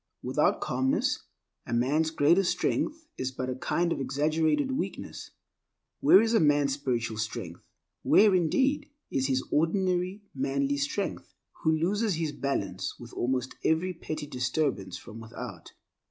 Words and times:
Without 0.23 0.59
calmness 0.61 1.25
a 1.67 1.73
man's 1.73 2.09
greatest 2.09 2.49
strength 2.51 3.05
is 3.19 3.31
but 3.31 3.51
a 3.51 3.55
kind 3.55 3.93
of 3.93 3.99
exaggerated 4.01 4.71
weakness. 4.75 5.29
Where 5.99 6.23
is 6.23 6.33
a 6.33 6.39
man's 6.39 6.73
spiritual 6.73 7.19
strength—where 7.19 8.33
indeed, 8.33 8.89
is 9.11 9.27
his 9.27 9.43
ordinary 9.51 10.23
manly 10.33 10.77
strength— 10.77 11.35
who 11.61 11.77
loses 11.77 12.15
his 12.15 12.31
balance 12.31 12.99
with 12.99 13.13
almost 13.13 13.53
every 13.63 13.93
petty 13.93 14.25
disturbance 14.25 14.97
from 14.97 15.19
without? 15.19 15.73